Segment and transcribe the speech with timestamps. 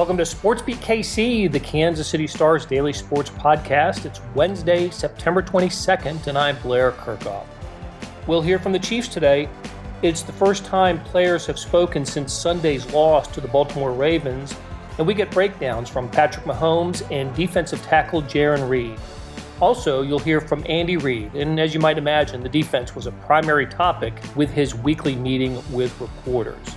[0.00, 4.06] Welcome to Sports Beat KC, the Kansas City Stars daily sports podcast.
[4.06, 7.44] It's Wednesday, September 22nd, and I'm Blair Kerkhoff.
[8.26, 9.46] We'll hear from the Chiefs today.
[10.00, 14.56] It's the first time players have spoken since Sunday's loss to the Baltimore Ravens,
[14.96, 18.98] and we get breakdowns from Patrick Mahomes and defensive tackle Jarran Reed.
[19.60, 23.12] Also, you'll hear from Andy Reid, and as you might imagine, the defense was a
[23.12, 26.74] primary topic with his weekly meeting with reporters.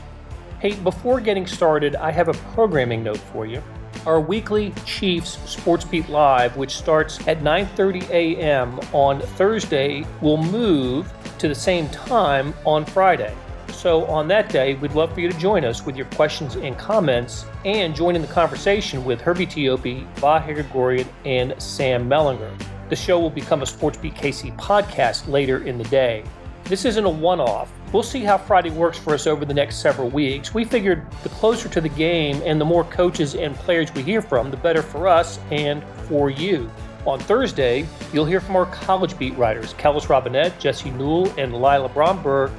[0.63, 3.61] Hey, before getting started, I have a programming note for you.
[4.05, 8.79] Our weekly Chiefs Sports Beat Live, which starts at 9:30 a.m.
[8.93, 13.35] on Thursday, will move to the same time on Friday.
[13.73, 16.77] So on that day, we'd love for you to join us with your questions and
[16.77, 22.53] comments and join in the conversation with Herbie Teope, Vahe Gregorian, and Sam Mellinger.
[22.87, 26.23] The show will become a Sports Beat KC podcast later in the day.
[26.65, 27.69] This isn't a one off.
[27.91, 30.53] We'll see how Friday works for us over the next several weeks.
[30.53, 34.21] We figured the closer to the game and the more coaches and players we hear
[34.21, 36.71] from, the better for us and for you.
[37.05, 41.89] On Thursday, you'll hear from our college beat writers, Kellis Robinett, Jesse Newell, and Lila
[41.89, 42.49] Bromberg,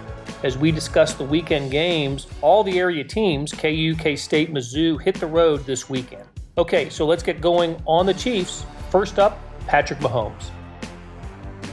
[0.43, 2.27] as we discuss the weekend games.
[2.43, 6.29] All the area teams, KU, K State, Mizzou, hit the road this weekend.
[6.59, 8.67] Okay, so let's get going on the Chiefs.
[8.91, 10.51] First up, Patrick Mahomes.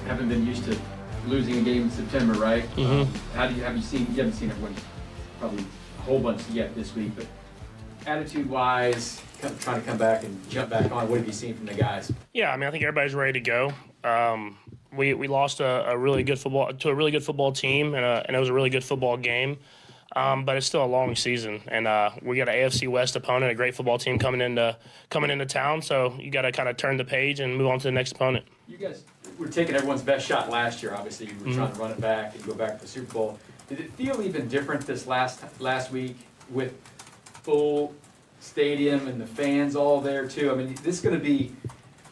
[0.08, 0.80] Haven't been used to
[1.28, 2.64] losing a game in September, right?
[2.76, 3.02] Mhm.
[3.02, 4.08] Um, how do you have you seen?
[4.12, 4.76] You haven't seen everyone
[5.40, 5.64] probably
[6.00, 7.26] a whole bunch yet this week, but
[8.06, 11.10] attitude-wise, come, trying to come back and jump back on.
[11.10, 12.12] What have you seen from the guys?
[12.34, 13.74] Yeah, I mean, I think everybody's ready to go.
[14.04, 14.58] Um,
[14.96, 18.04] we we lost a, a really good football to a really good football team, and,
[18.04, 19.58] a, and it was a really good football game.
[20.14, 23.50] Um, but it's still a long season, and uh, we got an AFC West opponent,
[23.50, 24.76] a great football team coming into
[25.10, 25.82] coming into town.
[25.82, 28.12] So you got to kind of turn the page and move on to the next
[28.12, 28.46] opponent.
[28.68, 29.06] You guys
[29.42, 30.94] were taking everyone's best shot last year.
[30.94, 31.56] Obviously, you were mm-hmm.
[31.56, 33.40] trying to run it back and go back to the Super Bowl.
[33.68, 36.18] Did it feel even different this last last week
[36.50, 36.74] with
[37.44, 37.94] full
[38.40, 40.52] stadium and the fans all there too?
[40.52, 41.54] I mean, this is going to be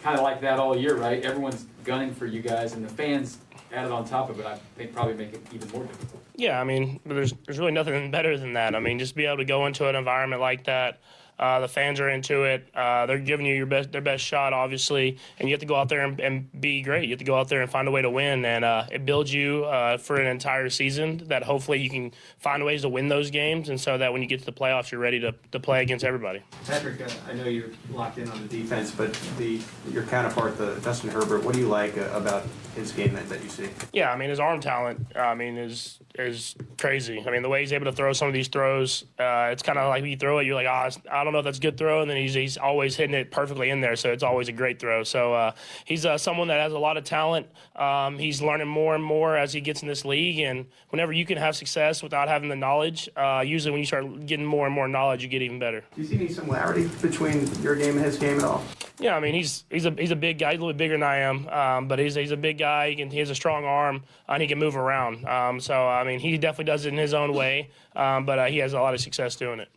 [0.02, 1.24] kind of like that all year, right?
[1.24, 3.38] Everyone's gunning for you guys, and the fans
[3.74, 4.46] added on top of it.
[4.46, 6.24] I think probably make it even more difficult.
[6.36, 8.76] Yeah, I mean, there's there's really nothing better than that.
[8.76, 11.00] I mean, just be able to go into an environment like that.
[11.40, 12.68] Uh, the fans are into it.
[12.76, 15.76] Uh, they're giving you your best, their best shot, obviously, and you have to go
[15.76, 17.06] out there and, and be great.
[17.06, 19.06] You have to go out there and find a way to win, and uh, it
[19.06, 21.24] builds you uh, for an entire season.
[21.28, 24.28] That hopefully you can find ways to win those games, and so that when you
[24.28, 26.42] get to the playoffs, you're ready to, to play against everybody.
[26.66, 29.62] Patrick, uh, I know you're locked in on the defense, but the
[29.92, 32.44] your counterpart, the Justin Herbert, what do you like uh, about
[32.76, 33.70] his game that, that you see?
[33.94, 37.24] Yeah, I mean his arm talent, I mean is is crazy.
[37.26, 39.78] I mean the way he's able to throw some of these throws, uh, it's kind
[39.80, 41.58] of like when you throw it, you're like, ah, it's- I don't know if that's
[41.58, 44.24] a good throw, and then he's he's always hitting it perfectly in there, so it's
[44.24, 45.04] always a great throw.
[45.04, 45.52] So uh,
[45.86, 47.48] he's uh, someone that has a lot of talent.
[47.76, 51.26] Um, he's learning more and more as he gets in this league, and whenever you
[51.26, 54.76] can have success without having the knowledge, uh, usually when you start getting more and
[54.76, 55.84] more knowledge, you get even better.
[55.96, 58.64] Do you see any similarity between your game and his game at all?
[59.00, 60.52] Yeah, I mean he's he's a he's a big guy.
[60.52, 62.90] He's a little bit bigger than I am, um, but he's he's a big guy.
[62.90, 65.26] He, can, he has a strong arm and he can move around.
[65.26, 68.46] Um, so I mean he definitely does it in his own way, um, but uh,
[68.46, 69.70] he has a lot of success doing it.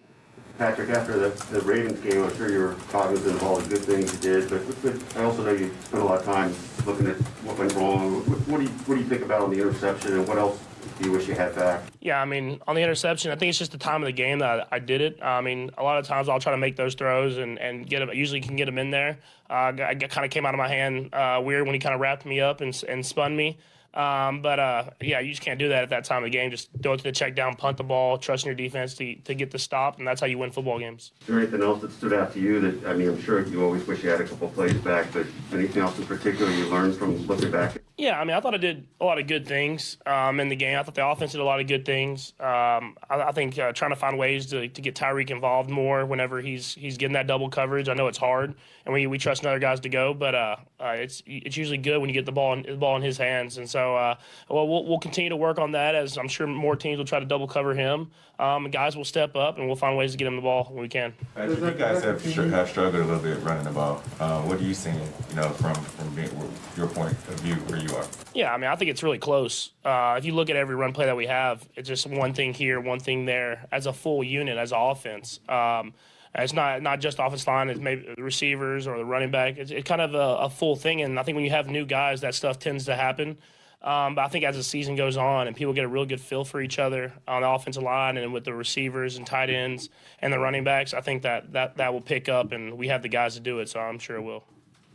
[0.59, 3.85] Patrick, after the, the Ravens game, I'm sure you were cognizant of all the good
[3.85, 6.55] things you did, but, but I also know you spent a lot of time
[6.87, 8.21] looking at what went wrong.
[8.29, 10.61] What, what do you what do you think about on the interception, and what else
[10.99, 11.83] do you wish you had back?
[12.01, 14.41] Yeah, I mean, on the interception, I think it's just the time of the game
[14.41, 15.23] that I, I did it.
[15.23, 18.01] I mean, a lot of times I'll try to make those throws and, and get
[18.01, 18.11] them.
[18.13, 19.19] Usually can get them in there.
[19.49, 21.95] Uh, I, I kind of came out of my hand uh, weird when he kind
[21.95, 23.59] of wrapped me up and, and spun me.
[23.95, 26.51] Um, but uh, yeah, you just can't do that at that time of the game.
[26.51, 29.35] Just throw it to the check down, punt the ball, trusting your defense to, to
[29.35, 31.13] get the stop, and that's how you win football games.
[31.21, 33.63] Is there anything else that stood out to you that I mean, I'm sure you
[33.63, 36.97] always wish you had a couple plays back, but anything else in particular you learned
[36.97, 37.77] from looking back?
[37.99, 40.57] Yeah, I mean, I thought I did a lot of good things um, in the
[40.57, 40.79] game.
[40.79, 42.33] I thought the offense did a lot of good things.
[42.41, 46.07] Um, I, I think uh, trying to find ways to, to get Tyreek involved more
[46.07, 47.89] whenever he's he's getting that double coverage.
[47.89, 48.55] I know it's hard,
[48.87, 52.01] and we, we trust other guys to go, but uh, uh, it's it's usually good
[52.01, 53.59] when you get the ball in, the ball in his hands.
[53.59, 54.17] And so, uh,
[54.49, 57.21] well, well, we'll continue to work on that as I'm sure more teams will try
[57.21, 58.11] to double cover him.
[58.39, 60.83] Um, guys will step up, and we'll find ways to get him the ball when
[60.83, 61.15] we can.
[61.35, 64.03] Patrick, you guys have, have struggled a little bit running the ball.
[64.19, 64.99] Uh, what are you seeing,
[65.31, 66.31] you know, from from being,
[66.77, 68.05] your point of view where you are?
[68.35, 69.71] Yeah, I mean, I think it's really close.
[69.85, 72.55] Uh, if you look at every run play that we have, it's just one thing
[72.55, 75.39] here, one thing there, as a full unit, as offense.
[75.49, 75.95] Um,
[76.35, 79.59] it's not not just offense line; it's maybe the receivers or the running back.
[79.59, 81.85] It's, it's kind of a, a full thing, and I think when you have new
[81.85, 83.37] guys, that stuff tends to happen.
[83.85, 86.21] Um, but I think as the season goes on and people get a real good
[86.21, 89.89] feel for each other on the offensive line and with the receivers and tight ends
[90.21, 93.03] and the running backs, I think that that, that will pick up, and we have
[93.03, 94.45] the guys to do it, so I'm sure it will.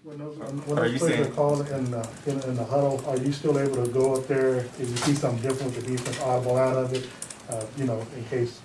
[0.03, 3.03] When those, when Are those you plays are called in the, in, in the huddle,
[3.07, 5.97] are you still able to go up there, if you see something different with the
[5.97, 7.05] defense, audible out of it?
[7.49, 8.61] Uh, you know, in case,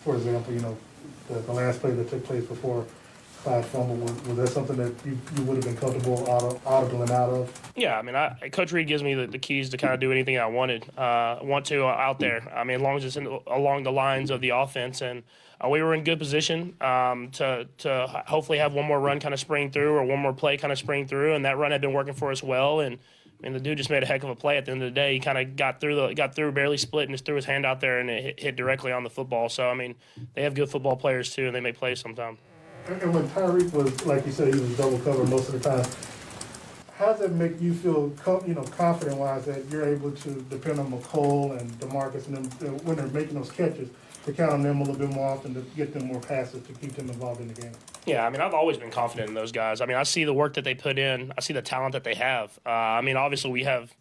[0.00, 0.76] for example, you know,
[1.28, 2.84] the, the last play that took place before
[3.42, 7.72] Fumbled, was, was that something that you, you would have been comfortable audibling out of?
[7.74, 10.12] Yeah, I mean, I, Coach Reid gives me the, the keys to kind of do
[10.12, 12.48] anything I wanted, uh, want to out there.
[12.54, 15.24] I mean, as long as it's in, along the lines of the offense, and
[15.60, 19.34] uh, we were in good position um, to to hopefully have one more run kind
[19.34, 21.80] of spring through, or one more play kind of spring through, and that run had
[21.80, 22.98] been working for us well, and.
[23.44, 24.94] And the dude just made a heck of a play at the end of the
[24.94, 25.14] day.
[25.14, 27.66] He kind of got through the got through, barely split, and just threw his hand
[27.66, 29.48] out there, and it hit, hit directly on the football.
[29.48, 29.96] So I mean,
[30.34, 32.38] they have good football players too, and they make plays sometimes.
[32.88, 35.88] And when Tyreek was, like you said, he was double covered most of the time,
[36.96, 40.42] how does that make you feel, co- you know, confident wise that you're able to
[40.42, 43.88] depend on Mecole and Demarcus and them, when they're making those catches,
[44.24, 46.72] to count on them a little bit more often to get them more passes to
[46.74, 47.72] keep them involved in the game?
[48.06, 49.80] Yeah, I mean, I've always been confident in those guys.
[49.80, 51.32] I mean, I see the work that they put in.
[51.36, 52.58] I see the talent that they have.
[52.64, 53.92] Uh, I mean, obviously, we have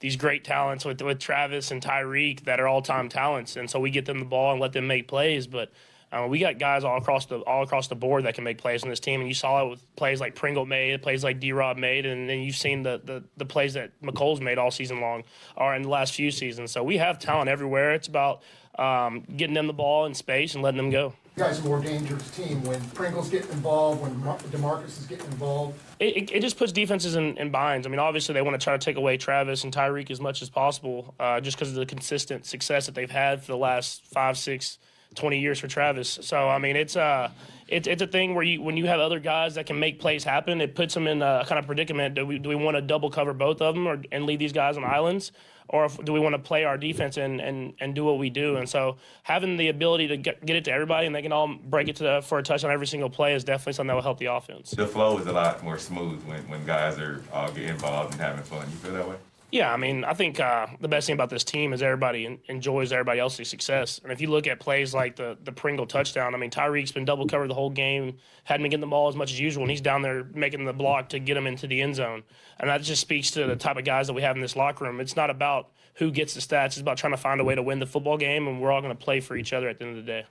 [0.00, 3.80] these great talents with with Travis and Tyreek that are all time talents, and so
[3.80, 5.46] we get them the ball and let them make plays.
[5.46, 5.72] But
[6.14, 8.82] uh, we got guys all across the all across the board that can make plays
[8.82, 11.52] on this team, and you saw it with plays like Pringle made, plays like D.
[11.52, 15.00] Rob made, and then you've seen the, the the plays that Mecole's made all season
[15.00, 15.24] long,
[15.56, 16.70] or in the last few seasons.
[16.70, 17.92] So we have talent everywhere.
[17.92, 18.42] It's about
[18.78, 21.14] um, getting them the ball in space and letting them go.
[21.36, 24.14] You guys are a more dangerous team when Pringle's getting involved, when
[24.52, 25.76] Demarcus is getting involved.
[25.98, 27.88] It, it, it just puts defenses in, in binds.
[27.88, 30.42] I mean, obviously they want to try to take away Travis and Tyreek as much
[30.42, 34.06] as possible, uh, just because of the consistent success that they've had for the last
[34.06, 34.78] five, six,
[35.14, 36.18] 20 years for Travis.
[36.22, 37.30] So I mean, it's uh,
[37.68, 40.24] it's it's a thing where you when you have other guys that can make plays
[40.24, 42.14] happen, it puts them in a kind of predicament.
[42.14, 44.52] Do we do we want to double cover both of them or and leave these
[44.52, 45.32] guys on islands?
[45.68, 48.28] Or if, do we want to play our defense and, and, and do what we
[48.28, 48.56] do?
[48.56, 51.54] And so having the ability to get, get it to everybody and they can all
[51.54, 54.02] break it to the, for a touchdown every single play is definitely something that will
[54.02, 54.72] help the offense.
[54.72, 58.20] The flow is a lot more smooth when, when guys are all getting involved and
[58.20, 58.68] having fun.
[58.70, 59.16] You feel that way?
[59.54, 62.40] Yeah, I mean, I think uh, the best thing about this team is everybody en-
[62.48, 64.00] enjoys everybody else's success.
[64.02, 67.04] And if you look at plays like the the Pringle touchdown, I mean, Tyreek's been
[67.04, 69.70] double covered the whole game, hadn't been getting the ball as much as usual, and
[69.70, 72.24] he's down there making the block to get him into the end zone.
[72.58, 74.86] And that just speaks to the type of guys that we have in this locker
[74.86, 74.98] room.
[74.98, 77.62] It's not about who gets the stats; it's about trying to find a way to
[77.62, 79.84] win the football game, and we're all going to play for each other at the
[79.84, 80.24] end of the day.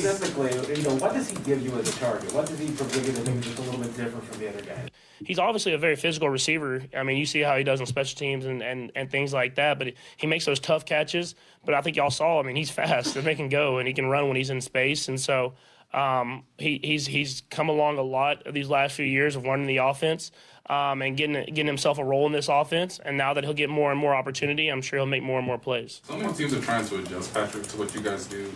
[0.00, 2.30] Specifically, you know, what does he give you as a target?
[2.34, 4.60] What does he provide you that maybe just a little bit different from the other
[4.60, 4.90] guys?
[5.24, 6.82] He's obviously a very physical receiver.
[6.96, 9.56] I mean, you see how he does on special teams and, and, and things like
[9.56, 11.34] that, but he makes those tough catches.
[11.64, 13.94] But I think y'all saw, I mean, he's fast and they can go and he
[13.94, 15.08] can run when he's in space.
[15.08, 15.54] And so
[15.92, 19.78] um, he, he's, he's come along a lot these last few years of learning the
[19.78, 20.30] offense
[20.66, 23.00] um, and getting, getting himself a role in this offense.
[23.04, 25.46] And now that he'll get more and more opportunity, I'm sure he'll make more and
[25.46, 26.02] more plays.
[26.04, 28.52] Some teams are trying to adjust, Patrick, to what you guys do.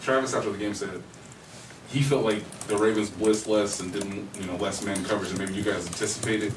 [0.00, 1.02] Travis, after the game, said
[1.88, 5.38] he felt like the Ravens blitzed less and didn't, you know, less man coverage than
[5.38, 6.52] maybe you guys anticipated.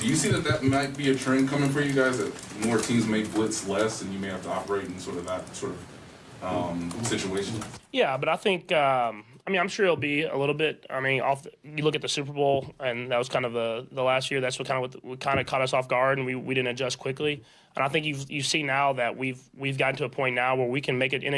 [0.00, 2.32] Do you see that that might be a trend coming for you guys that
[2.64, 5.54] more teams may blitz less and you may have to operate in sort of that
[5.54, 7.62] sort of um, situation?
[7.92, 10.86] Yeah, but I think um, I mean I'm sure it'll be a little bit.
[10.88, 13.52] I mean, off the, you look at the Super Bowl, and that was kind of
[13.52, 14.40] the the last year.
[14.40, 16.54] That's what kind of what, what kind of caught us off guard, and we, we
[16.54, 17.42] didn't adjust quickly.
[17.74, 20.56] And I think you you see now that we've we've gotten to a point now
[20.56, 21.34] where we can make it in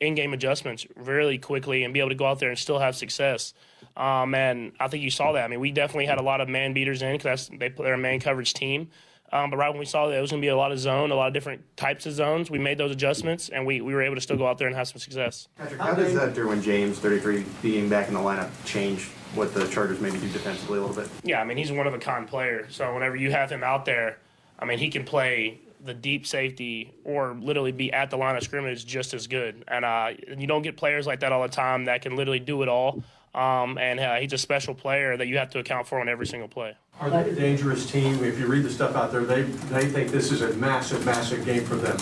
[0.00, 2.96] in game adjustments really quickly and be able to go out there and still have
[2.96, 3.54] success.
[3.96, 5.44] Um, and I think you saw that.
[5.44, 7.98] I mean, we definitely had a lot of man beaters in because they they're a
[7.98, 8.90] man coverage team.
[9.32, 10.78] Um, but right when we saw that it was going to be a lot of
[10.78, 13.94] zone, a lot of different types of zones, we made those adjustments and we, we
[13.94, 15.48] were able to still go out there and have some success.
[15.56, 19.66] Patrick, how does that Derwin James, 33, being back in the lineup, change what the
[19.68, 21.10] Chargers maybe do defensively a little bit?
[21.24, 22.66] Yeah, I mean, he's one of a kind player.
[22.70, 24.18] So whenever you have him out there,
[24.58, 28.42] I mean, he can play the deep safety or literally be at the line of
[28.42, 29.64] scrimmage just as good.
[29.68, 32.62] And uh, you don't get players like that all the time that can literally do
[32.62, 33.02] it all.
[33.36, 36.26] Um, and uh, he's a special player that you have to account for on every
[36.26, 36.74] single play.
[37.00, 38.24] Are they a dangerous team?
[38.24, 41.44] If you read the stuff out there, they, they think this is a massive, massive
[41.44, 41.98] game for them.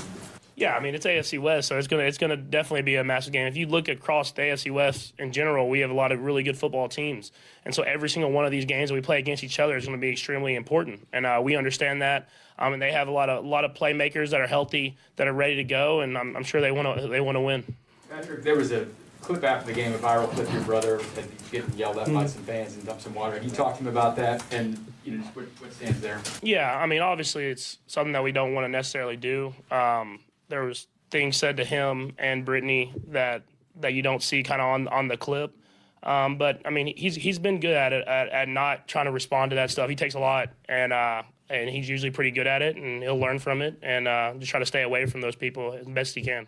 [0.56, 3.32] Yeah, I mean it's AFC West, so it's gonna it's gonna definitely be a massive
[3.32, 3.48] game.
[3.48, 6.44] If you look across the AFC West in general, we have a lot of really
[6.44, 7.32] good football teams,
[7.64, 9.84] and so every single one of these games that we play against each other is
[9.84, 12.28] going to be extremely important, and uh, we understand that.
[12.56, 15.26] Um, and they have a lot of a lot of playmakers that are healthy, that
[15.26, 17.64] are ready to go, and I'm, I'm sure they want to they want to win.
[18.08, 18.86] Patrick, there was a
[19.24, 20.52] clip after the game, a viral clip.
[20.52, 23.36] Your brother had getting yelled at by some fans and dumped some water.
[23.36, 26.20] Can you talk to him about that and you know just what, what stands there?
[26.42, 29.54] Yeah, I mean obviously it's something that we don't want to necessarily do.
[29.70, 33.42] Um, there was things said to him and Brittany that
[33.80, 35.56] that you don't see kind of on on the clip.
[36.02, 39.10] Um, but I mean, he's he's been good at it at, at, not trying to
[39.10, 39.88] respond to that stuff.
[39.88, 43.18] He takes a lot, and uh, and he's usually pretty good at it, and he'll
[43.18, 46.14] learn from it, and uh, just try to stay away from those people as best
[46.14, 46.46] he can.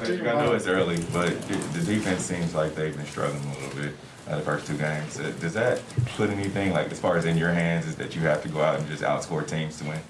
[0.00, 3.94] I know it's early, but the defense seems like they've been struggling a little bit
[4.28, 5.18] uh, the first two games.
[5.18, 5.82] Uh, does that
[6.16, 8.60] put anything like as far as in your hands is that you have to go
[8.60, 10.00] out and just outscore teams to win?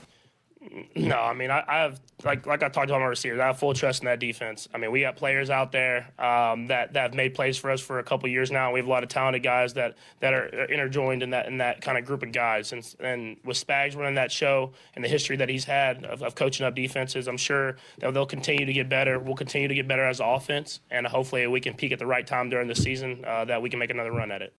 [0.94, 3.40] No, I mean, I, I have like like I talked about my receivers.
[3.40, 4.68] I have full trust in that defense.
[4.72, 7.80] I mean, we got players out there um, that that have made plays for us
[7.80, 8.72] for a couple years now.
[8.72, 11.80] We have a lot of talented guys that that are interjoined in that in that
[11.80, 12.72] kind of group of guys.
[12.72, 16.36] And and with Spags running that show and the history that he's had of, of
[16.36, 19.18] coaching up defenses, I'm sure that they'll continue to get better.
[19.18, 22.26] We'll continue to get better as offense, and hopefully we can peak at the right
[22.26, 24.54] time during the season uh, that we can make another run at it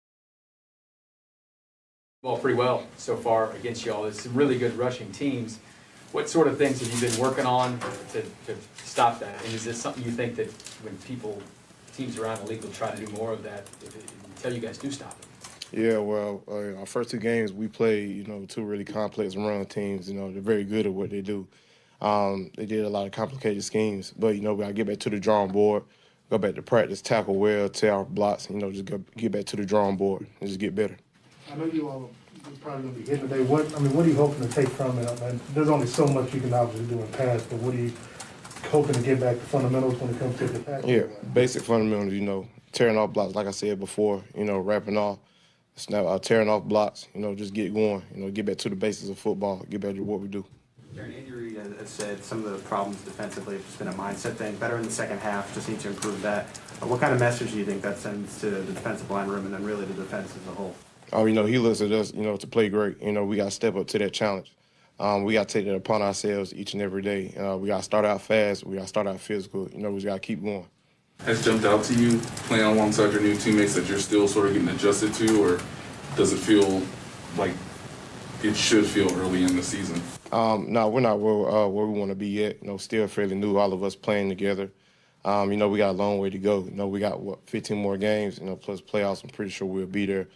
[2.23, 4.05] well pretty well so far against y'all.
[4.05, 5.59] It's some really good rushing teams.
[6.12, 7.79] What sort of things have you been working on
[8.12, 9.45] to, to stop that?
[9.45, 10.50] And is this something you think that
[10.83, 11.40] when people,
[11.97, 14.05] teams around the league will try to do more of that if it,
[14.37, 15.79] until you guys do stop it?
[15.79, 19.64] Yeah, well, uh, our first two games we played, you know, two really complex run
[19.67, 20.11] teams.
[20.11, 21.47] You know, they're very good at what they do.
[22.00, 24.99] Um, they did a lot of complicated schemes, but you know, we gotta get back
[25.00, 25.85] to the drawing board,
[26.29, 28.50] go back to practice, tackle well, tear our blocks.
[28.50, 30.97] You know, just go, get back to the drawing board and just get better.
[31.52, 32.11] I know you all
[32.47, 33.42] are probably gonna be hitting today.
[33.42, 35.09] What, I mean, what are you hoping to take from it?
[35.09, 37.78] I mean, there's only so much you can obviously do in pass, but what are
[37.78, 37.92] you
[38.70, 40.85] hoping to get back to fundamentals when it comes to the pass?
[40.85, 44.97] Yeah, basic fundamentals, you know, tearing off blocks, like I said before, you know, wrapping
[44.97, 45.18] off,
[45.76, 48.68] snap, uh, tearing off blocks, you know, just get going, you know, get back to
[48.68, 50.44] the basics of football, get back to what we do.
[50.94, 54.35] Darren, Andy Reid has said some of the problems defensively have just been a mindset
[54.35, 54.56] thing.
[54.56, 56.47] Better in the second half, just need to improve that.
[56.82, 59.54] What kind of message do you think that sends to the defensive line room and
[59.54, 60.75] then really the defense as a whole?
[61.12, 63.02] Oh, you know, he looks at us, you know, to play great.
[63.02, 64.55] You know, we got to step up to that challenge.
[65.00, 67.35] Um, we got to take that upon ourselves each and every day.
[67.35, 68.64] Uh, we got to start out fast.
[68.64, 69.69] We got to start out physical.
[69.71, 70.67] You know, we got to keep going.
[71.25, 74.52] Has jumped out to you playing alongside your new teammates that you're still sort of
[74.55, 75.61] getting adjusted to, or
[76.17, 76.83] does it feel
[77.37, 77.52] like
[78.43, 80.00] it should feel early in the season?
[80.33, 82.59] Um, no, we're not where, uh, where we want to be yet.
[82.62, 84.71] You know, still fairly new, all of us playing together.
[85.25, 86.64] Um, you know, we got a long way to go.
[86.64, 89.23] You know, we got, what, 15 more games, you know, plus playoffs.
[89.23, 90.29] I'm pretty sure we'll be there.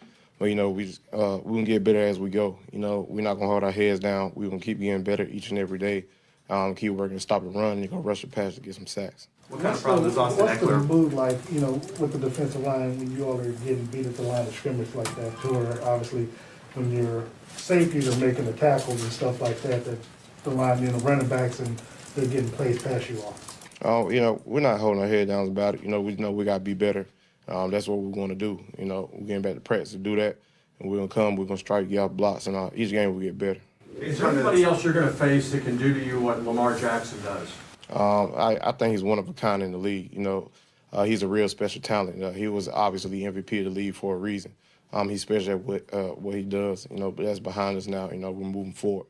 [0.45, 2.59] But you know, we just, uh, we can get better as we go.
[2.71, 4.31] You know, we're not gonna hold our heads down.
[4.35, 6.05] We're gonna keep getting better each and every day.
[6.51, 7.79] Um, keep working, stop and run.
[7.79, 9.29] You're gonna rush the pass to get some sacks.
[9.49, 10.87] What kind of problem is Austin What's Ekeler?
[10.87, 14.05] the mood like, you know, with the defensive line when you all are getting beat
[14.05, 16.29] at the line of scrimmage like that, too, or obviously
[16.75, 17.25] when your
[17.57, 19.97] safeties are making the tackles and stuff like that, that
[20.43, 21.81] the line, you know, running backs and
[22.15, 23.35] they're getting plays past you all.
[23.81, 25.83] Oh, you know, we're not holding our head down about it.
[25.83, 27.07] You know, we know we gotta be better.
[27.49, 28.63] Um, that's what we're gonna do.
[28.79, 30.39] You know, we're getting back to practice to do that,
[30.79, 31.37] and we're gonna come.
[31.37, 33.61] We're gonna strike, get out blocks, and uh, each game we get better.
[34.01, 37.23] Is there anybody else you're gonna face that can do to you what Lamar Jackson
[37.23, 37.49] does?
[37.91, 40.13] Um, I, I think he's one of a kind in the league.
[40.13, 40.51] You know,
[40.93, 42.23] uh, he's a real special talent.
[42.23, 44.55] Uh, he was obviously MVP of the league for a reason.
[44.93, 46.87] Um, he's special at what uh, what he does.
[46.91, 48.11] You know, but that's behind us now.
[48.11, 49.07] You know, we're moving forward.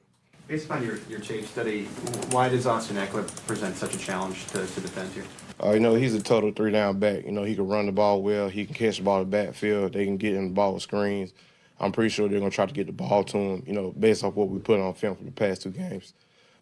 [0.48, 1.84] Based on your, your tape study,
[2.30, 5.24] why does Austin Ekeler present such a challenge to, to defend here?
[5.62, 7.24] Uh, you know, he's a total three down back.
[7.24, 8.48] You know, he can run the ball well.
[8.48, 9.92] He can catch the ball in the backfield.
[9.92, 11.32] They can get in the ball with screens.
[11.80, 13.92] I'm pretty sure they're going to try to get the ball to him, you know,
[13.92, 16.14] based off what we put on film for the past two games.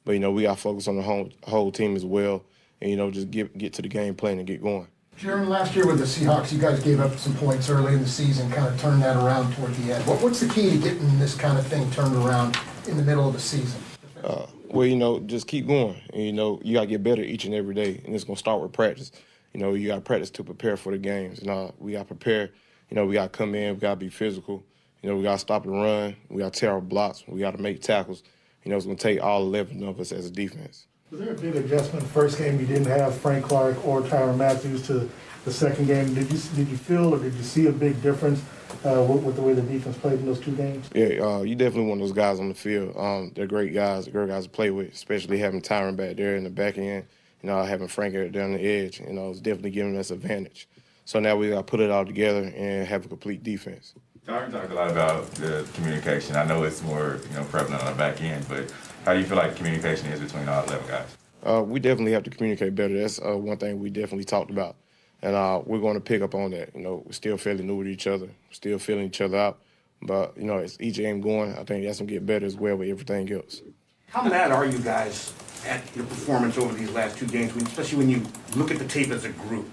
[0.04, 2.44] But, you know, we got to focus on the whole, whole team as well
[2.80, 4.88] and, you know, just get, get to the game plan and get going.
[5.18, 8.08] Jarran, last year with the Seahawks, you guys gave up some points early in the
[8.08, 10.06] season, kind of turned that around toward the end.
[10.06, 12.58] What, what's the key to getting this kind of thing turned around
[12.88, 13.80] in the middle of the season?
[14.24, 16.00] Uh, well, you know, just keep going.
[16.12, 18.36] And, you know, you got to get better each and every day, and it's going
[18.36, 19.12] to start with practice.
[19.52, 21.40] You know, you got to practice to prepare for the games.
[21.40, 22.50] And uh, we got to prepare.
[22.88, 23.74] You know, we got to come in.
[23.74, 24.64] We got to be physical.
[25.02, 26.16] You know, we got to stop and run.
[26.30, 27.24] We got to tear our blocks.
[27.26, 28.22] We got to make tackles.
[28.64, 30.86] You know, it's going to take all 11 of us as a defense.
[31.10, 34.78] Was there a big adjustment first game you didn't have Frank Clark or Tyrann Mathieu
[34.78, 35.10] to
[35.44, 36.14] the second game?
[36.14, 38.42] Did you did you feel or did you see a big difference
[38.84, 40.88] uh, with, with, the way the defense played in those two games?
[40.94, 42.96] Yeah, uh, you definitely want those guys on the field.
[42.96, 46.44] Um, they're great guys, great guys to play with, especially having Tyrann back there in
[46.44, 47.04] the back end.
[47.42, 49.00] You know, having Frank down the edge.
[49.00, 50.68] You know, it's definitely giving us advantage.
[51.04, 53.94] So now we got to put it all together and have a complete defense.
[54.26, 56.36] Tyrann talked a lot about the communication.
[56.36, 58.72] I know it's more, you know, prevalent on the back end, but
[59.04, 61.16] how do you feel like communication is between all 11 guys?
[61.44, 62.96] Uh, we definitely have to communicate better.
[62.96, 64.76] That's uh, one thing we definitely talked about.
[65.22, 66.74] And uh, we're going to pick up on that.
[66.74, 69.58] You know, we're still fairly new to each other, still feeling each other out.
[70.02, 72.56] But, you know, as each game going, I think that's going to get better as
[72.56, 73.62] well with everything else.
[74.08, 75.32] How mad are you guys
[75.66, 78.22] at your performance over these last two games, especially when you
[78.56, 79.68] look at the tape as a group?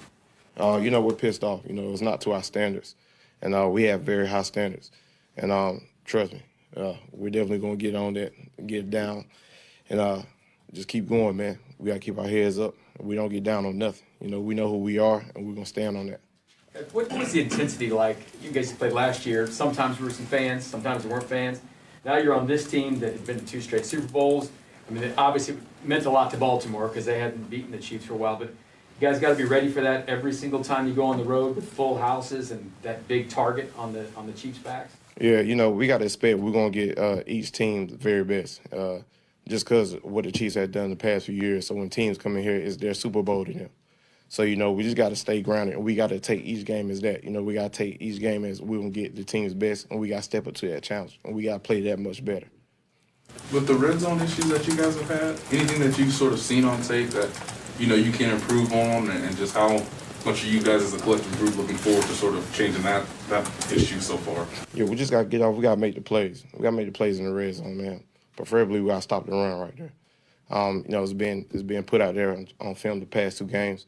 [0.59, 1.61] Uh, you know, we're pissed off.
[1.65, 2.95] You know, it's not to our standards.
[3.41, 4.91] And uh, we have very high standards.
[5.35, 6.43] And um, trust me,
[6.77, 8.33] uh, we're definitely going to get on that,
[8.67, 9.25] get down,
[9.89, 10.21] and uh,
[10.73, 11.57] just keep going, man.
[11.79, 12.75] We got to keep our heads up.
[12.99, 14.05] We don't get down on nothing.
[14.21, 16.19] You know, we know who we are, and we're going to stand on that.
[16.91, 18.17] What was the intensity like?
[18.43, 19.47] You guys played last year.
[19.47, 21.61] Sometimes we were some fans, sometimes we weren't fans.
[22.05, 24.51] Now you're on this team that had been to two straight Super Bowls.
[24.87, 28.05] I mean, it obviously meant a lot to Baltimore because they hadn't beaten the Chiefs
[28.05, 28.35] for a while.
[28.35, 31.17] But you guys got to be ready for that every single time you go on
[31.17, 34.95] the road with full houses and that big target on the on the Chiefs' backs.
[35.19, 37.97] Yeah, you know, we got to expect we're going to get uh, each team the
[37.97, 38.61] very best.
[38.71, 38.99] Uh,
[39.47, 41.67] just because what the Chiefs had done the past few years.
[41.67, 43.69] So when teams come in here, it's their Super Bowl to them.
[44.29, 46.63] So you know, we just got to stay grounded, and we got to take each
[46.63, 47.23] game as that.
[47.23, 49.87] You know, we got to take each game as we gonna get the team's best,
[49.89, 51.99] and we got to step up to that challenge, and we got to play that
[51.99, 52.45] much better.
[53.51, 56.39] With the red zone issues that you guys have had, anything that you've sort of
[56.39, 57.29] seen on tape that
[57.79, 59.83] you know you can improve on, and, and just how
[60.25, 63.07] much of you guys as a collective group looking forward to sort of changing that
[63.29, 64.45] that issue so far?
[64.75, 65.55] Yeah, we just got to get off.
[65.55, 66.45] We got to make the plays.
[66.53, 68.03] We got to make the plays in the red zone, man.
[68.35, 69.91] Preferably, we got to stop the run right there.
[70.51, 73.39] Um, you know, it's been it's been put out there on, on film the past
[73.39, 73.87] two games.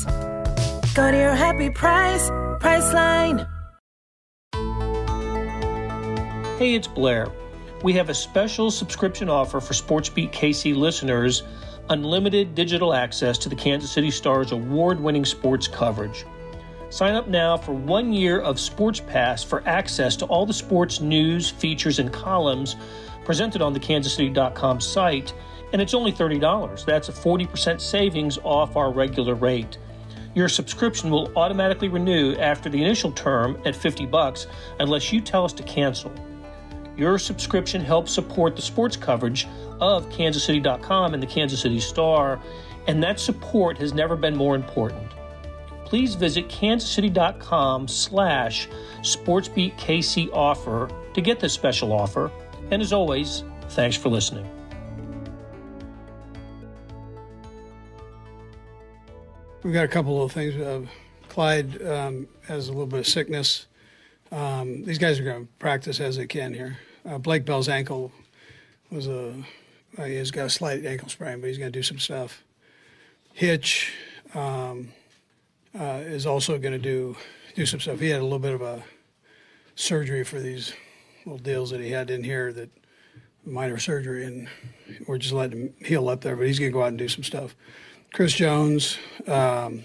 [0.93, 2.29] Go to your happy price,
[2.59, 3.47] Priceline.
[6.57, 7.31] Hey, it's Blair.
[7.81, 11.43] We have a special subscription offer for SportsBeat KC listeners
[11.89, 16.25] unlimited digital access to the Kansas City Stars award winning sports coverage.
[16.89, 20.99] Sign up now for one year of Sports Pass for access to all the sports
[20.99, 22.75] news, features, and columns
[23.23, 25.33] presented on the kansascity.com site,
[25.71, 26.85] and it's only $30.
[26.85, 29.77] That's a 40% savings off our regular rate.
[30.33, 34.47] Your subscription will automatically renew after the initial term at 50 bucks
[34.79, 36.11] unless you tell us to cancel.
[36.95, 39.47] Your subscription helps support the sports coverage
[39.79, 42.39] of kansascity.com and the Kansas City Star,
[42.87, 45.11] and that support has never been more important.
[45.85, 48.69] Please visit kansascity.com slash
[49.01, 52.31] sportsbeatkc offer to get this special offer.
[52.71, 54.60] And as always, thanks for listening.
[59.63, 60.55] We've got a couple of things.
[60.55, 60.87] Uh,
[61.29, 63.67] Clyde um, has a little bit of sickness.
[64.31, 66.79] Um, these guys are going to practice as they can here.
[67.07, 68.11] Uh, Blake Bell's ankle
[68.89, 69.35] was a
[69.99, 72.43] uh, he's got a slight ankle sprain, but he's going to do some stuff.
[73.33, 73.93] Hitch
[74.33, 74.93] um,
[75.79, 77.15] uh, is also going to do
[77.53, 77.99] do some stuff.
[77.99, 78.83] He had a little bit of a
[79.75, 80.73] surgery for these
[81.23, 82.71] little deals that he had in here that
[83.45, 84.47] minor surgery, and
[85.07, 86.35] we're just letting him heal up there.
[86.35, 87.55] But he's going to go out and do some stuff.
[88.13, 88.97] Chris Jones
[89.27, 89.83] um,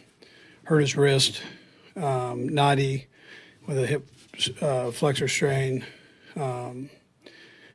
[0.64, 1.42] hurt his wrist.
[1.96, 2.48] Um,
[3.66, 4.08] with a hip
[4.60, 5.84] uh, flexor strain.
[6.36, 6.90] Um,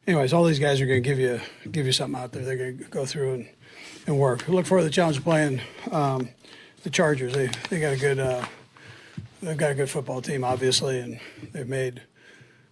[0.08, 1.40] anyways, all these guys are going to give you
[1.72, 2.44] give you something out there.
[2.44, 3.50] They're going to go through and,
[4.08, 4.48] and work.
[4.48, 5.62] look forward to the challenge of playing
[5.92, 6.30] um,
[6.84, 7.34] the Chargers.
[7.34, 8.46] They they got a good uh,
[9.42, 11.20] they've got a good football team, obviously, and
[11.52, 12.02] they've made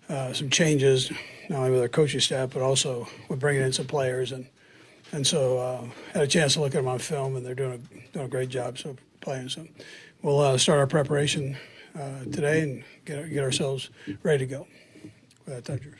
[0.07, 1.11] uh, some changes
[1.49, 4.47] not only with their coaching staff but also with bringing in some players and
[5.11, 7.73] and so uh, had a chance to look at them on film and they're doing
[7.73, 8.77] a doing a great job.
[8.77, 9.67] So playing so
[10.21, 11.57] we'll uh, start our preparation
[11.99, 13.89] uh, today and get get ourselves
[14.23, 14.67] ready to go.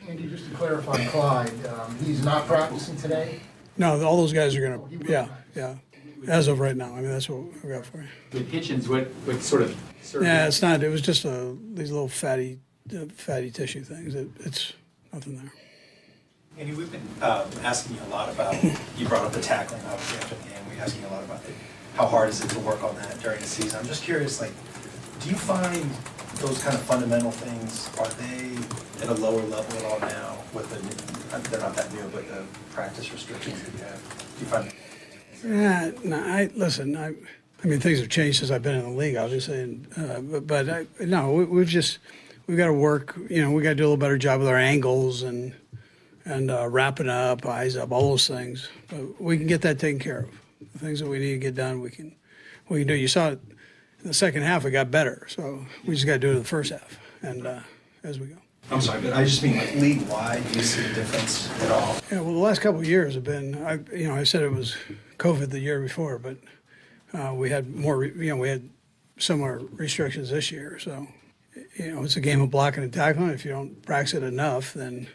[0.08, 3.40] Andy, just to clarify, Clyde, um, he's not practicing today.
[3.76, 5.10] No, all those guys are going to.
[5.10, 5.74] Yeah, yeah.
[6.28, 8.08] As of right now, I mean that's what we got for you.
[8.30, 9.76] The Hitchens, what what sort of?
[10.02, 10.28] surgery?
[10.28, 10.82] Yeah, it's not.
[10.82, 12.60] It was just a, these little fatty,
[12.94, 14.14] uh, fatty tissue things.
[14.14, 14.74] It, it's
[15.12, 15.52] nothing there.
[16.60, 18.54] Andy, we've been um, asking you a lot about,
[18.98, 20.58] you brought up the tackling obviously after the game.
[20.68, 21.52] We're asking you a lot about the,
[21.94, 23.80] how hard is it to work on that during the season.
[23.80, 24.52] I'm just curious, like,
[25.20, 25.90] do you find
[26.36, 30.68] those kind of fundamental things, are they at a lower level at all now with
[30.68, 32.44] the, uh, they're not that new, but the
[32.74, 34.28] practice restrictions that you have?
[34.38, 34.72] Do you find?
[35.42, 36.94] Yeah, no, I listen.
[36.94, 37.14] I,
[37.64, 40.46] I mean, things have changed since I've been in the league, obviously, and uh, but,
[40.46, 42.00] but I, no, we, we've just
[42.46, 43.18] we've got to work.
[43.30, 45.54] You know, we got to do a little better job with our angles and
[46.30, 48.68] and uh, wrapping up, eyes up, all those things.
[48.88, 50.30] But we can get that taken care of.
[50.72, 52.14] The things that we need to get done, we can
[52.68, 52.94] we can do.
[52.94, 53.40] You saw it
[54.02, 55.26] in the second half; it got better.
[55.28, 57.60] So we just got to do it in the first half, and uh,
[58.02, 58.36] as we go.
[58.70, 61.96] I'm sorry, but I just mean like league-wide, do you see a difference at all?
[62.12, 64.52] Yeah, well, the last couple of years have been, I, you know, I said it
[64.52, 64.76] was
[65.18, 66.36] COVID the year before, but
[67.12, 68.68] uh, we had more, you know, we had
[69.18, 70.78] similar restrictions this year.
[70.78, 71.08] So,
[71.74, 73.30] you know, it's a game of blocking and tackling.
[73.30, 75.08] If you don't practice it enough, then,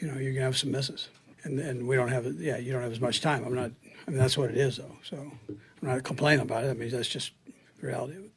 [0.00, 1.08] you know, you're gonna have some misses.
[1.44, 3.44] And and we don't have, yeah, you don't have as much time.
[3.44, 3.70] I'm not,
[4.06, 4.96] I mean, that's what it is, though.
[5.02, 5.16] So
[5.48, 5.58] I'm
[5.88, 6.70] not complaining about it.
[6.70, 7.32] I mean, that's just
[7.80, 8.30] the reality of it.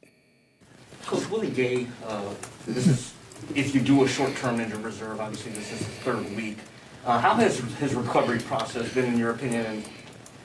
[1.04, 2.32] Coach Willie Gay, uh,
[2.66, 3.14] this is,
[3.56, 6.58] if you do a short-term injured reserve, obviously this is the third week.
[7.04, 9.84] Uh, How has his recovery process been, in your opinion, and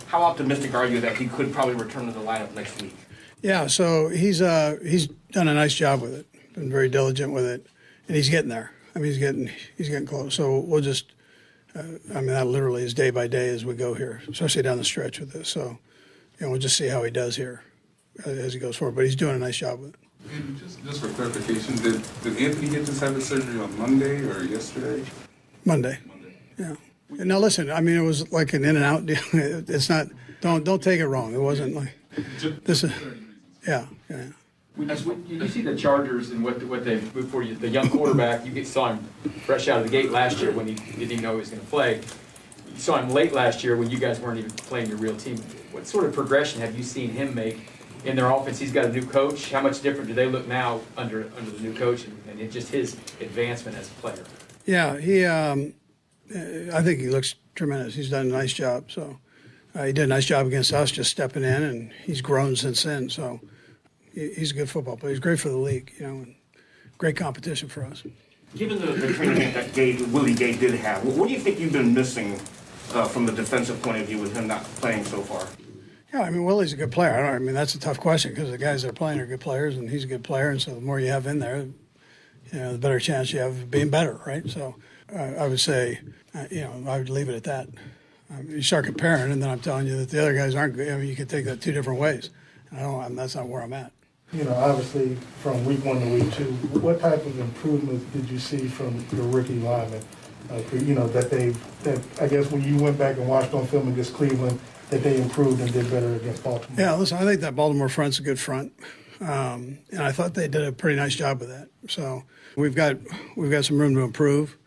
[0.07, 2.95] how optimistic are you that he could probably return to the lineup next week?
[3.43, 6.53] Yeah, so he's uh, he's done a nice job with it.
[6.53, 7.67] Been very diligent with it,
[8.07, 8.71] and he's getting there.
[8.97, 10.33] I mean, he's getting he's getting close.
[10.33, 11.13] So we'll just
[11.75, 11.83] uh,
[12.15, 14.83] I mean, that literally is day by day as we go here, especially down the
[14.83, 15.49] stretch with this.
[15.49, 15.77] So,
[16.39, 17.61] you know, we'll just see how he does here
[18.25, 18.95] uh, as he goes forward.
[18.95, 19.99] But he's doing a nice job with it.
[20.33, 24.43] And just, just for clarification, did, did Anthony Hitchens have his surgery on Monday or
[24.45, 25.07] yesterday?
[25.63, 25.99] Monday.
[26.07, 26.33] Monday.
[26.57, 26.73] Yeah.
[27.23, 29.19] Now listen, I mean, it was like an in and out deal.
[29.33, 30.07] It's not.
[30.41, 31.35] Don't don't take it wrong.
[31.35, 31.93] It wasn't like
[32.65, 32.91] this is.
[33.67, 33.85] Yeah.
[34.09, 34.25] Yeah.
[34.77, 37.67] When you, when you see the Chargers and what, what they moved for you, the
[37.67, 38.99] young quarterback, you get- saw him
[39.45, 41.61] fresh out of the gate last year when he didn't even know he was going
[41.61, 41.95] to play.
[41.95, 45.37] You saw him late last year when you guys weren't even playing your real team.
[45.71, 47.57] What sort of progression have you seen him make
[48.05, 48.59] in their offense?
[48.59, 49.51] He's got a new coach.
[49.51, 52.51] How much different do they look now under under the new coach and, and it-
[52.51, 54.23] just his advancement as a player?
[54.65, 54.97] Yeah.
[54.99, 55.25] He.
[55.25, 55.73] Um,
[56.29, 56.39] uh,
[56.75, 57.95] I think he looks tremendous.
[57.95, 58.91] He's done a nice job.
[58.91, 59.17] So
[59.73, 62.83] uh, he did a nice job against us, just stepping in, and he's grown since
[62.83, 63.09] then.
[63.09, 63.47] So he,
[64.17, 65.11] he's a good football player.
[65.11, 65.93] He's great for the league.
[65.99, 66.35] You know, and
[66.97, 68.03] great competition for us.
[68.55, 71.73] Given the, the training that Gay, Willie Gay did have, what, do you think you've
[71.73, 72.39] been missing
[72.93, 75.47] uh, from the defensive point of view with him not playing so far?
[76.13, 77.13] Yeah, I mean Willie's a good player.
[77.13, 79.25] I, don't, I mean that's a tough question because the guys that are playing are
[79.25, 81.57] good players, and he's a good player, and so the more you have in there,
[81.57, 81.73] you
[82.59, 84.49] know, the better chance you have of being better, right?
[84.49, 84.75] So
[85.13, 85.99] uh, I would say,
[86.33, 87.67] uh, you know, I would leave it at that.
[88.29, 90.91] Um, you start comparing, and then I'm telling you that the other guys aren't good.
[90.91, 92.29] I mean, you could take that two different ways.
[92.71, 93.01] I don't.
[93.01, 93.91] I'm, that's not where I'm at.
[94.33, 98.37] You know, obviously, from week one to week two, what type of improvements did you
[98.37, 100.03] see from your rookie linemen?
[100.51, 101.49] Uh, you know, that they,
[101.83, 104.59] that, I guess when you went back and watched on film against Cleveland,
[104.89, 106.79] that they improved and did better against Baltimore?
[106.79, 108.73] Yeah, listen, I think that Baltimore front's a good front,
[109.21, 111.69] um, and I thought they did a pretty nice job of that.
[111.87, 112.23] So
[112.55, 112.97] we've got
[113.35, 114.57] we've got some room to improve.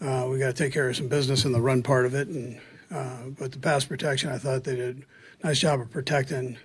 [0.00, 2.28] Uh, we got to take care of some business in the run part of it,
[2.28, 5.04] and uh, but the pass protection, I thought they did
[5.42, 6.58] a nice job of protecting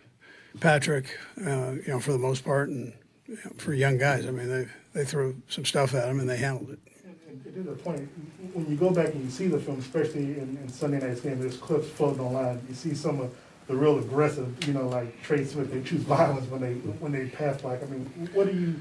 [0.59, 2.93] Patrick, uh, you know, for the most part, and
[3.27, 4.25] you know, for young guys.
[4.25, 6.79] I mean, they they threw some stuff at him and they handled it.
[7.05, 8.09] And It is a point,
[8.53, 11.39] when you go back and you see the film, especially in, in Sunday night's game,
[11.39, 13.33] there's clips floating online, you see some of
[13.67, 17.27] the real aggressive, you know, like Trey Smith, they choose violence when they, when they
[17.27, 17.79] pass block.
[17.81, 18.75] I mean, what do you,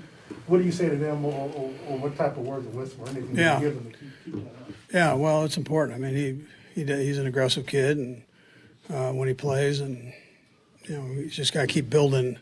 [0.49, 3.05] what do you say to them, or, or, or what type of words of wisdom,
[3.05, 3.61] or anything Yeah.
[3.61, 4.71] you give them to keep, keep that up?
[4.93, 5.97] Yeah, well, it's important.
[5.97, 6.41] I mean, he
[6.75, 8.23] he he's an aggressive kid, and
[8.89, 10.13] uh, when he plays, and
[10.85, 12.39] you know, he's just got to keep building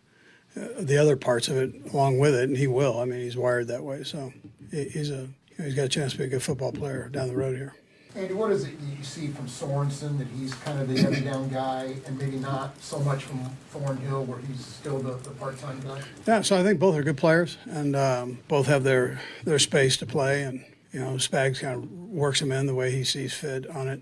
[0.57, 2.99] uh, the other parts of it along with it, and he will.
[3.01, 4.33] I mean, he's wired that way, so
[4.71, 7.37] he, he's a he's got a chance to be a good football player down the
[7.37, 7.75] road here.
[8.15, 11.49] Andy, what is it you see from Sorensen, that he's kind of the every down
[11.51, 16.01] guy, and maybe not so much from Thornhill, where he's still the, the part-time guy?
[16.27, 19.97] Yeah, so I think both are good players, and um, both have their their space
[19.99, 23.35] to play, and you know, Spags kind of works them in the way he sees
[23.35, 24.01] fit on it.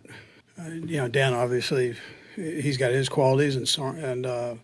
[0.59, 1.97] Uh, you know, Dan obviously
[2.37, 4.55] he's got his qualities, and Sor- and uh,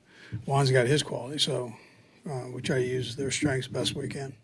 [0.47, 1.73] Juan's got his qualities, so
[2.31, 4.35] uh, we try to use their strengths best we can.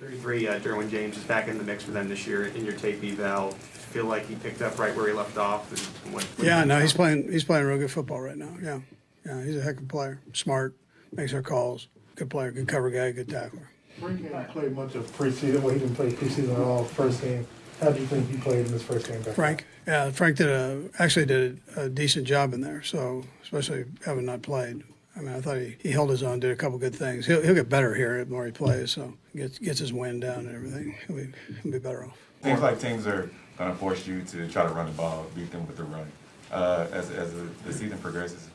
[0.00, 2.74] 33, uh, Derwin James is back in the mix for them this year in your
[2.74, 3.50] tape eval.
[3.92, 5.70] Feel like he picked up right where he left off?
[6.04, 8.56] and what- what- Yeah, no, he's playing he's playing real good football right now.
[8.62, 8.80] Yeah,
[9.26, 10.74] yeah, he's a heck of a player, smart,
[11.12, 13.68] makes our calls, good player, good cover guy, good tackler.
[13.98, 17.46] Frank didn't play much of preseason, well, he didn't play preseason at all, first game.
[17.80, 19.34] How do you think he played in his first game back?
[19.34, 22.82] Frank, yeah, Frank did a actually did a, decent job in there.
[22.82, 24.82] So especially having not played,
[25.16, 27.24] I mean, I thought he, he held his own, did a couple good things.
[27.24, 28.90] He'll, he'll get better here the more he plays.
[28.90, 30.94] So gets gets his wind down and everything.
[31.06, 31.28] He'll be
[31.62, 32.18] he'll be better off.
[32.42, 35.50] Seems like teams are going to force you to try to run the ball, beat
[35.50, 36.06] them with the run.
[36.52, 38.48] Uh, as as the, the season progresses,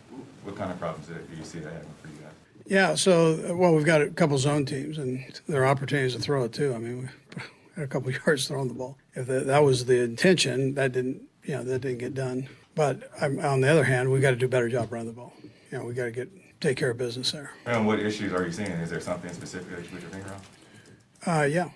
[0.43, 2.33] what kind of problems do you see that happening for you guys?
[2.67, 2.93] Yeah.
[2.93, 6.53] So well, we've got a couple zone teams, and there are opportunities to throw it
[6.53, 6.75] too.
[6.75, 7.41] I mean, we
[7.75, 8.99] had a couple yards throwing the ball.
[9.15, 12.49] If that, that was the intention, that didn't you know that didn't get done.
[12.75, 15.13] But um, on the other hand, we got to do a better job running the
[15.13, 15.33] ball.
[15.71, 17.51] You know, we got to get take care of business there.
[17.65, 18.71] And what issues are you seeing?
[18.71, 20.33] Is there something specific that you put your finger
[21.25, 21.41] on?
[21.41, 21.69] Uh, yeah.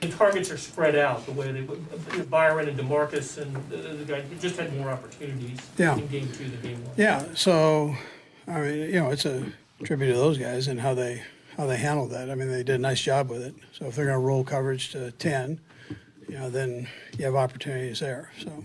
[0.00, 4.24] The targets are spread out the way they, Byron and Demarcus and the, the guy,
[4.40, 5.96] just had more opportunities Yeah.
[5.96, 6.94] in game two than game one.
[6.96, 7.94] Yeah, so
[8.48, 9.52] I mean, you know, it's a
[9.84, 11.22] tribute to those guys and how they
[11.56, 12.30] how they handled that.
[12.30, 13.54] I mean, they did a nice job with it.
[13.72, 15.60] So if they're going to roll coverage to ten,
[16.28, 16.88] you know, then
[17.18, 18.30] you have opportunities there.
[18.42, 18.64] So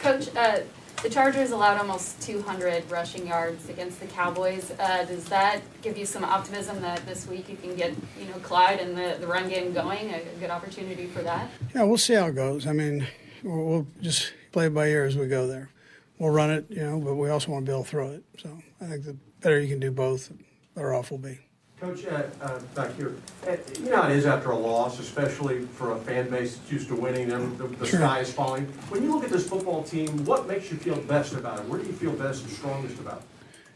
[0.00, 0.60] Coach, uh,
[1.02, 4.72] the Chargers allowed almost 200 rushing yards against the Cowboys.
[4.78, 8.38] Uh, does that give you some optimism that this week you can get, you know,
[8.42, 10.12] Clyde and the, the run game going?
[10.12, 11.50] A, good opportunity for that?
[11.74, 12.66] yeah, we'll see how it goes.
[12.66, 13.06] I mean,
[13.42, 15.70] we'll, we'll just play it by ear as we go there.
[16.18, 18.24] We'll run it, you know, but we also want to be able to throw it.
[18.38, 20.36] So I think the better you can do both, the
[20.74, 21.38] better off we'll be.
[21.80, 23.14] Coach, uh, uh, back here,
[23.46, 26.72] uh, you know how it is after a loss, especially for a fan base that's
[26.72, 27.98] used to winning, and the, the Sure.
[28.00, 28.64] sky is falling.
[28.88, 31.68] When you look at this football team, what makes you feel best about it?
[31.68, 33.24] Where do you feel best and strongest about it?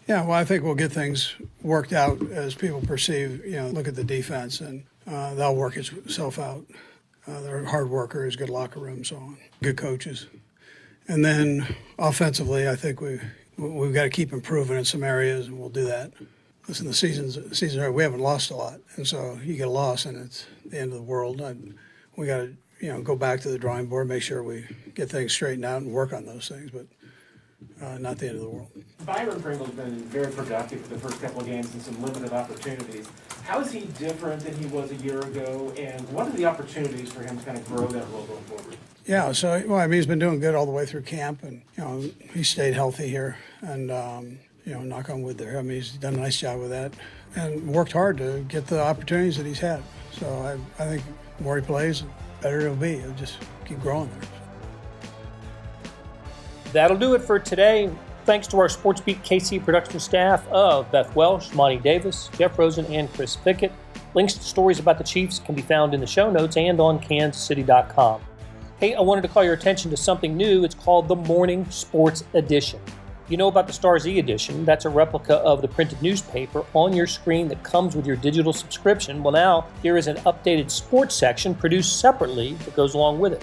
[0.09, 3.87] Yeah, well, I think we'll get things worked out as people perceive, you know, look
[3.87, 6.65] at the defense and uh, that'll work itself out.
[7.27, 10.27] Uh, they're hard workers, good locker room, so on, good coaches.
[11.07, 13.21] And then offensively, I think we
[13.59, 16.13] we've got to keep improving in some areas, and we'll do that.
[16.71, 20.05] Listen, the season's season we haven't lost a lot, and so you get a loss,
[20.05, 21.41] and it's the end of the world.
[21.41, 21.75] And
[22.15, 25.11] we got to you know go back to the drawing board, make sure we get
[25.11, 26.71] things straightened out, and work on those things.
[26.71, 26.87] But
[27.85, 28.71] uh, not the end of the world.
[29.05, 33.09] Byron Pringle's been very productive for the first couple of games and some limited opportunities.
[33.43, 37.11] How is he different than he was a year ago, and what are the opportunities
[37.11, 38.77] for him to kind of grow that role going forward?
[39.07, 41.63] Yeah, so well, I mean, he's been doing good all the way through camp, and
[41.77, 44.39] you know, he stayed healthy here, and um,
[44.71, 45.59] you know, knock on wood there.
[45.59, 46.93] I mean, he's done a nice job with that,
[47.35, 49.83] and worked hard to get the opportunities that he's had.
[50.13, 50.27] So
[50.79, 51.03] I, I think
[51.41, 52.05] more he plays,
[52.41, 52.93] better it'll be.
[52.93, 54.29] It'll just keep growing there.
[56.73, 57.91] That'll do it for today.
[58.27, 63.13] Thanks to our SportsBeat KC production staff of Beth Welsh, Monty Davis, Jeff Rosen, and
[63.15, 63.73] Chris Pickett.
[64.15, 67.01] Links to stories about the Chiefs can be found in the show notes and on
[67.01, 68.21] kansascity.com.
[68.79, 70.63] Hey, I wanted to call your attention to something new.
[70.63, 72.81] It's called the Morning Sports Edition.
[73.31, 74.65] You know about the Stars E edition.
[74.65, 78.53] That's a replica of the printed newspaper on your screen that comes with your digital
[78.53, 79.23] subscription.
[79.23, 83.43] Well, now here is an updated sports section produced separately that goes along with it.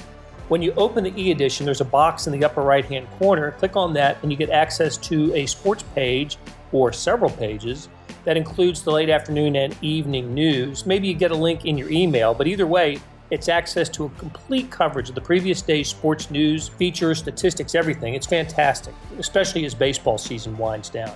[0.50, 3.52] When you open the e edition, there's a box in the upper right hand corner.
[3.52, 6.38] Click on that, and you get access to a sports page
[6.74, 7.88] or several pages
[8.26, 10.86] that includes the late afternoon and evening news.
[10.86, 14.10] Maybe you get a link in your email, but either way, it's access to a
[14.12, 18.14] complete coverage of the previous day's sports news, features, statistics, everything.
[18.14, 21.14] It's fantastic, especially as baseball season winds down.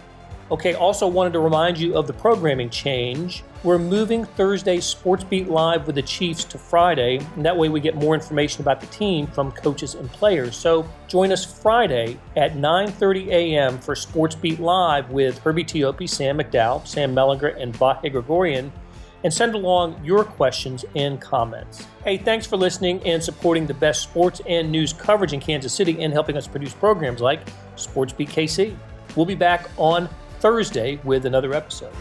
[0.51, 3.41] Okay, also wanted to remind you of the programming change.
[3.63, 7.79] We're moving Thursday Sports Beat Live with the Chiefs to Friday, and that way we
[7.79, 10.57] get more information about the team from coaches and players.
[10.57, 13.79] So join us Friday at 9:30 a.m.
[13.79, 18.73] for Sports Beat Live with Herbie Teope, Sam McDowell, Sam Mellinger, and Vahe Gregorian,
[19.23, 21.85] and send along your questions and comments.
[22.03, 26.01] Hey, thanks for listening and supporting the best sports and news coverage in Kansas City
[26.01, 27.41] and helping us produce programs like
[27.75, 28.75] Sports BKC.
[29.15, 31.93] We'll be back on Thursday with another episode.